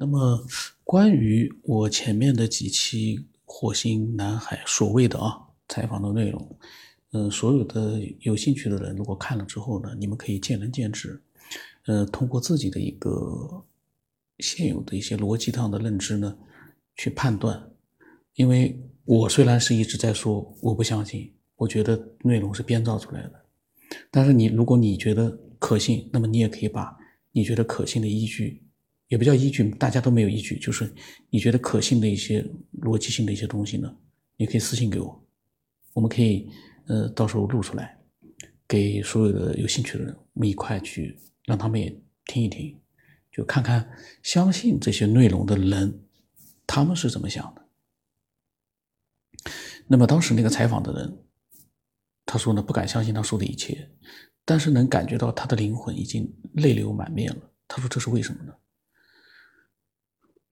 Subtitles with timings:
[0.00, 0.42] 那么，
[0.82, 5.38] 关于我前面的几期火星男孩所谓的啊
[5.68, 6.58] 采访的内容，
[7.12, 11.22] 嗯，所有的有兴趣的人如果看了之后呢，你们可以见仁见智，
[11.84, 13.62] 呃，通过自己的一个
[14.38, 16.34] 现有的一些逻辑上的认知呢
[16.96, 17.70] 去判断，
[18.36, 23.44] 因为我虽然是一直在说我不相信，我觉得内容是编造出来的，
[24.10, 26.96] 但是你如果你觉得可信，那么你也可以把
[27.32, 28.62] 你觉得可信的依据，
[29.10, 30.88] 也不叫依据，大家都没有依据，就是
[31.30, 32.46] 你觉得可信的一些
[32.80, 33.92] 逻辑性的一些东西呢，
[34.36, 35.26] 你可以私信给我，
[35.92, 36.48] 我们可以
[36.86, 37.98] 呃到时候录出来，
[38.68, 41.90] 给所有的有兴趣的人，我们一块去让他们也
[42.26, 42.78] 听一听，
[43.32, 43.90] 就看看
[44.22, 46.02] 相信这些内容的人
[46.66, 47.66] 他们是怎么想的。
[49.88, 51.18] 那么当时那个采访的人，
[52.24, 53.90] 他说呢不敢相信他说的一切。
[54.42, 57.52] 但是能感觉到他的灵魂已经泪流满面了。
[57.68, 58.52] 他说：“这是为什么呢？”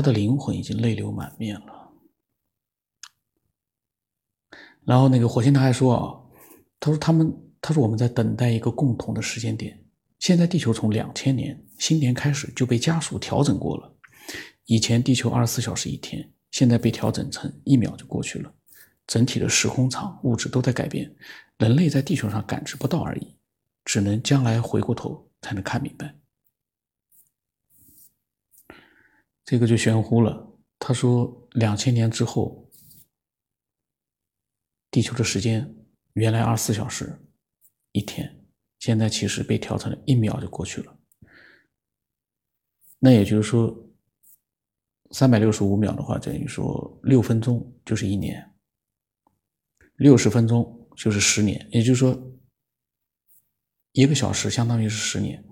[0.00, 1.90] 他的灵魂已经泪流满面了。
[4.82, 6.16] 然后那个火星男孩说：“啊，
[6.80, 9.78] 他说他们，他说我们在等待一个共同的时间点。
[10.18, 13.94] 现在地球从两千年新年开始就被加速调整过了。
[14.64, 18.50] 以前地球二十四小时一天，现在被调整成一秒就过去了。
[19.06, 21.14] 整体的时空场物质都在改变，
[21.58, 23.36] 人类在地球上感知不到而已。”
[23.84, 26.14] 只能将来回过头才能看明白，
[29.50, 30.48] 这个就玄乎了。
[30.78, 32.70] 他说，两千年之后，
[34.92, 35.74] 地球的时间
[36.12, 37.18] 原来二十四小时
[37.90, 38.46] 一天，
[38.78, 40.96] 现在其实被调成了一秒就过去了。
[43.00, 43.76] 那也就是说，
[45.10, 48.54] 三百六十五秒的话，等于说六分钟就是一年，
[49.96, 52.16] 六十分钟就是十年，也就是说。
[53.94, 55.44] 一个小时相当于是十年，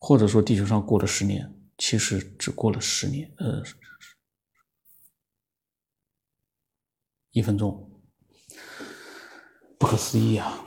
[0.00, 3.62] 或者说地球上过了十年，其实只过了十年，呃，
[7.32, 7.88] 一分钟，
[9.78, 10.64] 不可思议啊！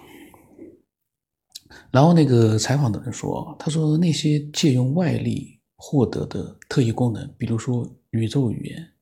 [1.91, 8.94] 然后那个采访的人说：“他说那些借用外力获得的特异功能，比如说宇宙语言、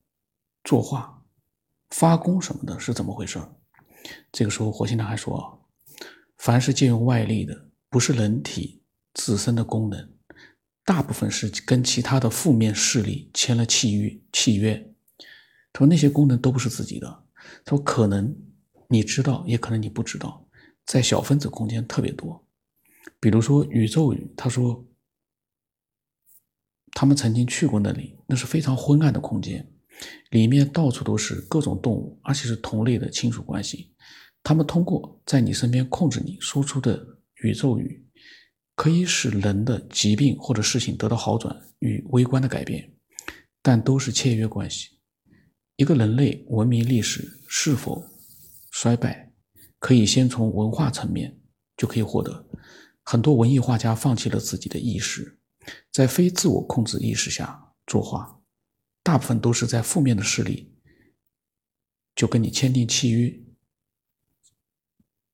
[0.64, 1.22] 作画、
[1.90, 3.38] 发功什么的，是怎么回事？”
[4.32, 5.68] 这个时候，火星男孩说
[6.38, 8.82] ：“凡是借用外力的，不是人体
[9.14, 10.12] 自身的功能，
[10.84, 14.20] 大部分是跟其他的负面势力签了契约。
[14.32, 14.92] 契约，
[15.72, 17.24] 他说那些功能都不是自己的。
[17.64, 18.36] 他说可能
[18.88, 20.46] 你知道，也可能你不知道，
[20.84, 22.44] 在小分子空间特别多，
[23.20, 24.32] 比如说宇宙语。
[24.36, 24.84] 他说
[26.92, 29.68] 他们曾经去过那里，那是非常昏暗的空间。”
[30.30, 33.92] 里面到处都是各种动物，而且是同类的亲属关系。
[34.42, 37.06] 他们通过在你身边控制你说出的
[37.42, 38.04] 宇宙语，
[38.74, 42.92] 可以使人的疾病或者事情得到好转与微观的改变，
[43.60, 44.98] 但都是契约关系。
[45.76, 48.04] 一个人类文明历史是否
[48.70, 49.32] 衰败，
[49.78, 51.38] 可以先从文化层面
[51.76, 52.48] 就可以获得。
[53.04, 55.38] 很多文艺画家放弃了自己的意识，
[55.90, 58.40] 在非自我控制意识下作画。
[59.02, 60.72] 大部分都是在负面的势力，
[62.14, 63.40] 就跟你签订契约，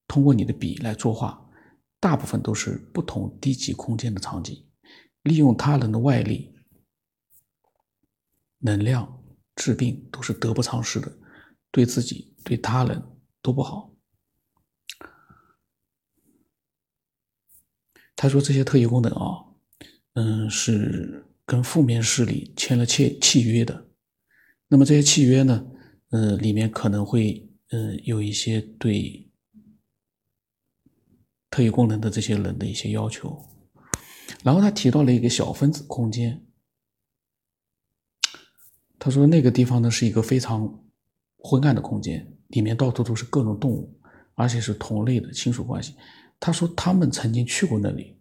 [0.06, 1.47] 通过你的笔来作画。
[2.00, 4.66] 大部分都是不同低级空间的场景，
[5.22, 6.54] 利用他人的外力、
[8.59, 9.22] 能量
[9.56, 11.19] 治病，都是得不偿失的，
[11.70, 13.03] 对自己、对他人
[13.42, 13.94] 都不好。
[18.16, 19.44] 他说这些特异功能啊，
[20.15, 21.25] 嗯，是。
[21.48, 23.88] 跟负面势力签了契契约的，
[24.66, 25.66] 那么这些契约呢，
[26.10, 29.28] 呃，里面可能会呃有一些对
[31.50, 33.44] 特异功能的这些人的一些要求。
[34.42, 36.47] 然后他提到了一个小分子空间，
[38.98, 40.84] 他说那个地方呢是一个非常
[41.38, 44.00] 昏暗的空间，里面到处都是各种动物，
[44.34, 45.95] 而且是同类的亲属关系。
[46.39, 48.16] 他说他们曾经去过那里。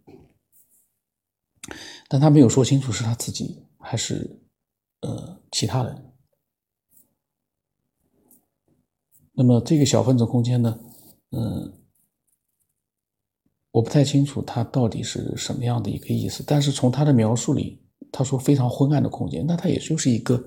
[2.08, 4.40] 但他没有说清楚是他自己还是
[5.02, 6.12] 呃其他人。
[9.32, 10.80] 那么这个小分子空间呢，
[11.32, 11.77] 嗯，
[13.70, 16.42] 我不太清楚它到底是什么样的一个意思。
[16.46, 17.80] 但是从他的描述里，
[18.10, 20.42] 他说非常昏暗的空间，那它也就是一个，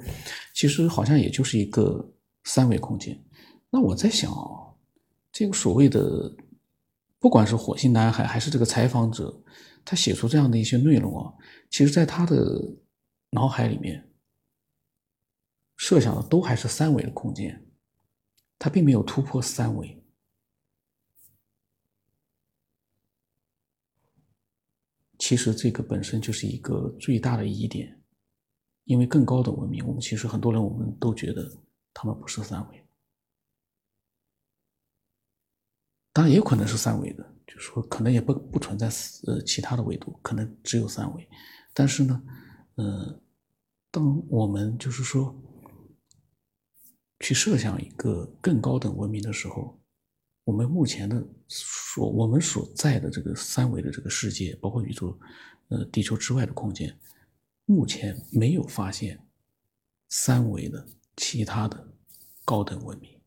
[0.53, 2.03] 其实好像也就是一个
[2.43, 3.17] 三维空间。
[3.69, 4.73] 那我在想啊，
[5.31, 6.33] 这个所谓的，
[7.19, 9.33] 不管是火星男孩还是这个采访者。
[9.83, 11.33] 他写出这样的一些内容啊，
[11.71, 12.61] 其实，在他的
[13.31, 14.07] 脑海里面
[15.77, 17.65] 设想的都还是三维的空间，
[18.59, 20.00] 他并没有突破三维。
[25.31, 27.97] 其实这个本身就是一个最大的疑点，
[28.83, 31.49] 因为更高的文明，我们其实很多人我们都觉得
[31.93, 32.85] 他们不是三维，
[36.11, 38.87] 当然也有可能是三维的，就是说可能也不不存在
[39.25, 41.25] 呃其他的维度，可能只有三维，
[41.73, 42.21] 但是呢，
[42.75, 43.21] 呃，
[43.89, 45.33] 当我们就是说
[47.21, 49.79] 去设想一个更高等文明的时候。
[50.43, 55.17] 我们目前的所我们所在的这个三维的这个世界，包括宇宙，
[55.67, 56.99] 呃，地球之外的空间，
[57.65, 59.23] 目前没有发现
[60.09, 61.93] 三维的其他的
[62.43, 63.21] 高等文明，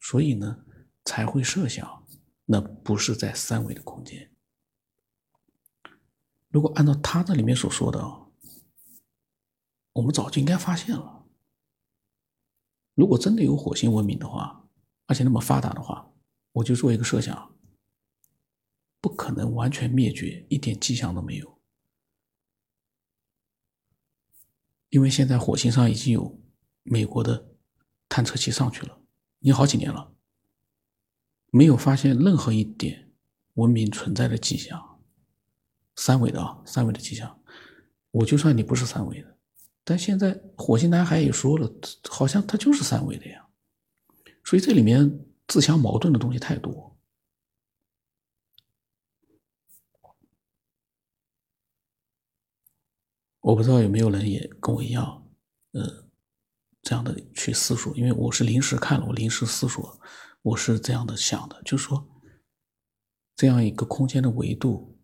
[0.00, 0.64] 所以呢，
[1.04, 2.06] 才会设想
[2.44, 4.28] 那不是在三维的空间。
[6.48, 8.26] 如果按照他这里面所说的啊，
[9.92, 11.24] 我们早就应该发现了。
[12.94, 14.68] 如果真的有火星文明的话，
[15.06, 16.10] 而且那么发达的话。
[16.52, 17.54] 我就做一个设想，
[19.00, 21.60] 不可能完全灭绝，一点迹象都没有。
[24.88, 26.40] 因为现在火星上已经有
[26.82, 27.48] 美国的
[28.08, 29.00] 探测器上去了，
[29.40, 30.14] 已经好几年了，
[31.50, 33.12] 没有发现任何一点
[33.54, 35.00] 文明存在的迹象，
[35.94, 37.40] 三维的啊，三维的迹象。
[38.10, 39.36] 我就算你不是三维的，
[39.84, 41.70] 但现在火星男孩也说了，
[42.08, 43.46] 好像他就是三维的呀，
[44.42, 45.24] 所以这里面。
[45.48, 46.94] 自相矛盾的东西太多，
[53.40, 55.26] 我不知道有没有人也跟我一样，
[55.72, 56.06] 呃，
[56.82, 57.96] 这样的去思索。
[57.96, 59.98] 因为我是临时看了，我临时思索，
[60.42, 62.06] 我是这样的想的，就是说，
[63.34, 65.00] 这样一个空间的维度，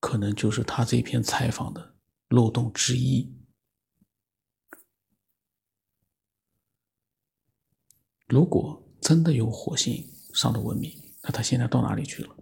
[0.00, 1.94] 可能就是他这篇采访的
[2.30, 3.32] 漏洞之一。
[8.26, 8.87] 如果。
[9.00, 10.92] 真的有火星上的文明，
[11.22, 12.36] 那他现在到哪里去了？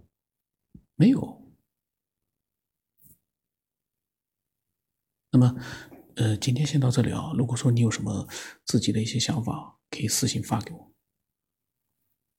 [0.95, 1.43] 没有。
[5.31, 5.55] 那么，
[6.15, 7.31] 呃，今天先到这里啊。
[7.37, 8.27] 如果说你有什么
[8.65, 10.91] 自己的一些想法，可以私信发给我。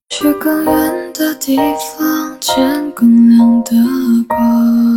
[0.09, 1.57] 去更远的地
[1.97, 3.73] 方，见更亮的
[4.27, 4.89] 光。